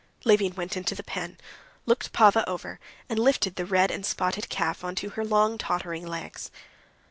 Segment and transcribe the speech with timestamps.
[0.25, 1.37] Levin went into the pen,
[1.85, 6.49] looked Pava over, and lifted the red and spotted calf onto her long, tottering legs.